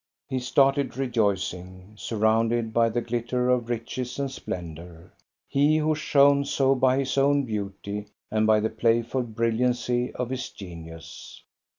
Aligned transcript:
He 0.27 0.39
started 0.39 0.97
rejoicing, 0.97 1.93
surrounded 1.95 2.73
by 2.73 2.89
the 2.89 3.01
glitter 3.01 3.51
of 3.51 3.69
riches 3.69 4.17
and 4.17 4.31
splendor, 4.31 5.13
he 5.47 5.77
who 5.77 5.93
shone 5.93 6.43
so 6.43 6.73
by 6.73 6.97
his 6.97 7.19
own 7.19 7.43
beauty 7.43 8.07
and 8.31 8.47
by 8.47 8.61
the 8.61 8.69
playful 8.71 9.21
brilliancy 9.21 10.11
of 10.13 10.31
his 10.31 10.49
genius. 10.49 11.43